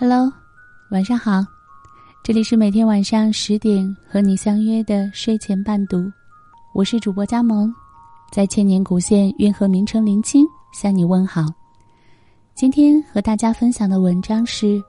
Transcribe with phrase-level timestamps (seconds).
[0.00, 0.32] Hello，
[0.92, 1.44] 晚上好，
[2.22, 6.10] 这里是每天晚上十点和你相约的睡前伴读，
[6.72, 7.70] 我是主播佳萌，
[8.32, 11.44] 在千年古县运河名城临清向你问好。
[12.54, 14.82] 今天和大家分享的文章是：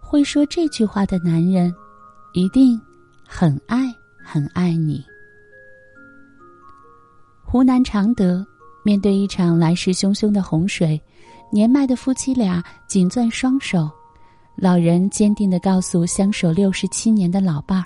[0.00, 1.70] 会说这句话的男人，
[2.32, 2.80] 一定
[3.28, 3.94] 很爱
[4.24, 5.04] 很爱你。
[7.44, 8.42] 湖南常德，
[8.82, 10.98] 面对一场来势汹汹的洪水，
[11.52, 13.90] 年迈的夫妻俩紧攥双手。
[14.56, 17.84] 老人坚定的告诉相守六十七年的老伴儿：“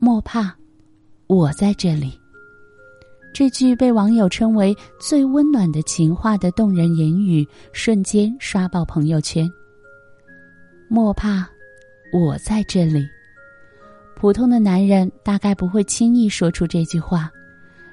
[0.00, 0.52] 莫怕，
[1.28, 2.18] 我在这里。”
[3.32, 9.48] 这句被网友称为最温暖的情话的动人言语，瞬间刷爆朋友圈。
[10.88, 11.48] 莫怕，
[12.12, 13.06] 我在这里。
[14.16, 17.30] 普通的男人大概不会轻易说出这句话，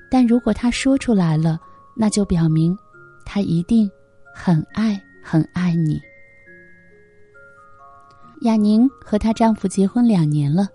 [0.09, 1.59] 但如果他说出来了，
[1.95, 2.75] 那就表明，
[3.25, 3.89] 他一定
[4.33, 6.02] 很爱很爱你。
[8.41, 10.68] 雅宁和她丈夫结婚两年了，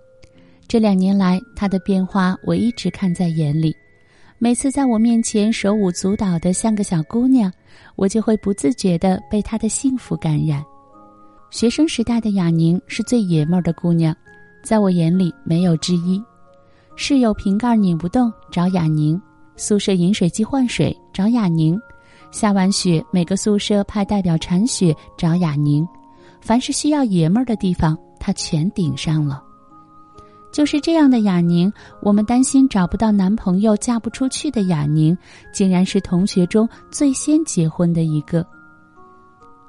[0.68, 3.74] 这两年来，她的变化我一直看在眼里。
[4.38, 7.52] 每次在我面前手舞足蹈的像个小姑娘，
[7.96, 10.64] 我就会不自觉的被她的幸福感染。
[11.50, 14.14] 学生时代的雅宁是最爷们儿的姑娘，
[14.62, 16.22] 在我眼里没有之一。
[16.94, 19.20] 室友瓶盖拧不动找雅宁，
[19.56, 21.76] 宿舍饮水机换水找雅宁，
[22.30, 25.84] 下完雪每个宿舍派代表铲雪找雅宁。
[26.46, 29.42] 凡是需要爷们儿的地方，他全顶上了。
[30.52, 35.18] 就是这样的雅宁，我们担心找不到男朋友嫁不出去的雅宁，
[35.52, 38.46] 竟然是同学中最先结婚的一个。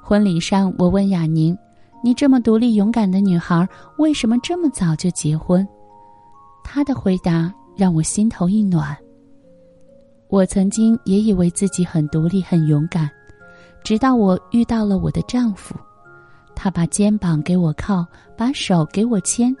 [0.00, 1.58] 婚礼上，我问雅宁
[2.00, 3.68] ：“你这么独立勇敢的女孩，
[3.98, 5.66] 为什么这么早就结婚？”
[6.62, 8.96] 她的回答让我心头一暖。
[10.28, 13.10] 我曾经也以为自己很独立、很勇敢，
[13.82, 15.74] 直到我遇到了我的丈夫。
[16.60, 18.04] 他把肩膀给我靠，
[18.36, 19.54] 把手给我牵，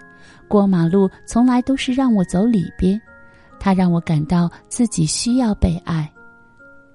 [0.48, 3.00] 过马路从来都是让我走里边。
[3.60, 6.10] 他让我感到自己需要被爱。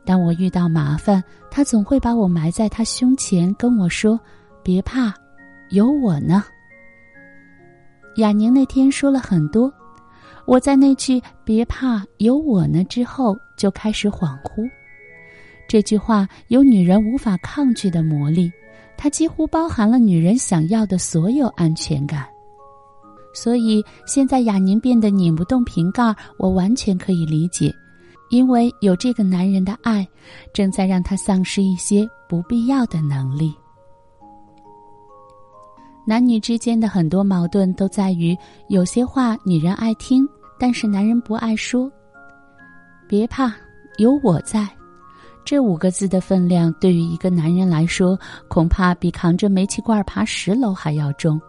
[0.03, 4.19] 当我遇到麻烦，他总会把我埋在他胸前，跟我说
[4.61, 5.13] ：“别怕，
[5.69, 6.43] 有我呢。”
[8.17, 9.73] 雅宁那天说了很多，
[10.45, 14.69] 我在那句“别怕，有我呢”之后就开始恍惚。
[15.65, 18.51] 这句话有女人无法抗拒的魔力。
[19.03, 22.25] 它几乎包含了女人想要的所有安全感，
[23.33, 27.69] 所以现在雅宁变得拧不动瓶盖，我完全可以理解，
[28.29, 30.07] 因为有这个男人的爱，
[30.53, 33.53] 正在让她丧失一些不必要的能力。
[36.07, 38.33] 男女之间的很多矛盾都在于，
[38.69, 40.25] 有些话女人爱听，
[40.57, 41.91] 但是男人不爱说。
[43.05, 43.53] 别怕，
[43.97, 44.65] 有我在。
[45.45, 48.17] 这五个字的分量，对于一个男人来说，
[48.47, 51.39] 恐怕比扛着煤气罐爬十楼还要重。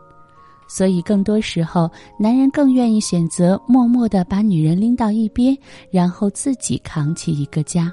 [0.67, 5.57] 所以，更多时候，男人更愿意选择默默的把女人拎到一边，
[5.91, 7.93] 然后自己扛起一个家。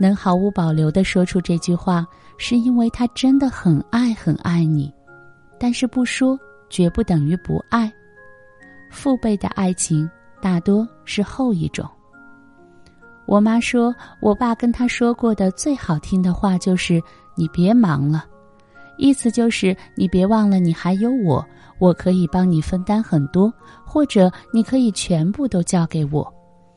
[0.00, 2.06] 能毫无保留的说出这句话，
[2.38, 4.92] 是因为他真的很爱很爱你。
[5.58, 6.38] 但是不说，
[6.70, 7.92] 绝不等于不爱。
[8.90, 10.08] 父辈的爱情，
[10.40, 11.88] 大多是后一种。
[13.28, 17.00] 我妈说，我爸跟她说过的最好听的话就是
[17.36, 18.24] “你别忙了”，
[18.96, 21.46] 意思就是你别忘了你还有我，
[21.78, 23.52] 我可以帮你分担很多，
[23.84, 26.26] 或者你可以全部都交给我。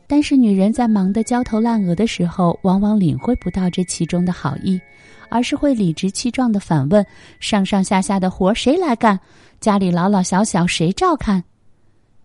[0.08, 4.78] 但是女人在忙得焦头烂额的时候，往往领会不到这其中的好意，
[5.30, 7.04] 而是会理直气壮的反问
[7.40, 9.18] ：“上上下下的活谁来干？
[9.62, 11.42] 家里老老小小谁照看？”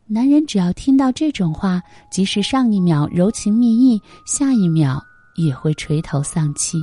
[0.09, 6.79] 男人只要听到这种话，即使上一秒柔情蜜意，下一秒也会垂头丧气。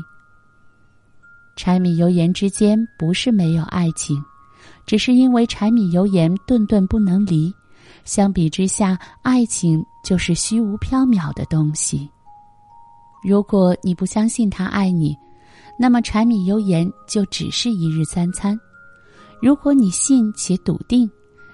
[1.55, 4.21] 柴米油盐之间不是没有爱情，
[4.85, 7.53] 只是因为柴米油盐顿顿不能离。
[8.03, 12.09] 相比之下，爱情就是虚无缥缈的东西。
[13.23, 15.17] 如果你不相信他爱你，
[15.79, 18.53] 那么柴米油盐就只是一日三餐；
[19.41, 21.09] 如果你信且笃定。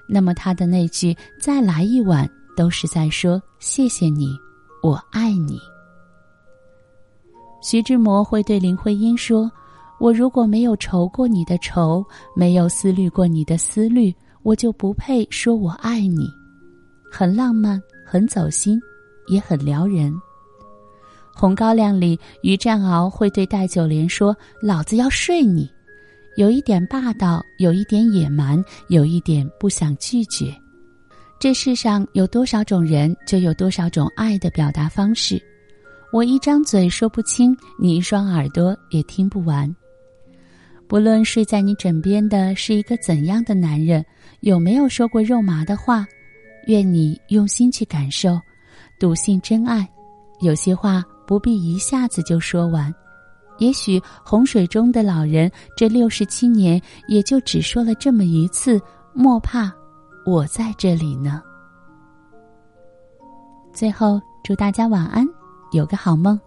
[0.09, 2.27] 那么他的那句“再来一碗”
[2.57, 4.35] 都是在说谢谢你，
[4.81, 5.59] 我爱你。
[7.61, 9.51] 徐志摩会对林徽因说
[9.99, 12.03] ：“我如果没有愁过你的愁，
[12.35, 14.13] 没有思虑过你的思虑，
[14.43, 16.27] 我就不配说我爱你。”
[17.11, 18.79] 很浪漫，很走心，
[19.27, 20.11] 也很撩人。
[21.33, 25.69] 《红高粱》里，于占鳌会对戴九莲说：“老子要睡你。”
[26.39, 30.55] 有一点霸道，有一点野蛮，有一点不想拒绝。
[31.37, 35.37] 这世上有多少种人，就有多少种爱的表达方式。
[36.13, 39.69] 我一张嘴说不清，你一双耳朵也听不完。
[40.87, 44.05] 不论睡在你枕边的是一个怎样的男人，
[44.39, 46.07] 有没有说过肉麻的话，
[46.67, 48.39] 愿你用心去感受，
[48.97, 49.85] 笃信真爱。
[50.39, 52.95] 有些话不必一下子就说完，
[53.59, 58.81] 也许洪水中的老人这六十七年也就只说了这么一次
[59.13, 59.71] ：“莫怕，
[60.25, 61.41] 我在这里呢。”
[63.71, 65.25] 最后，祝大家晚安，
[65.71, 66.39] 有个好梦。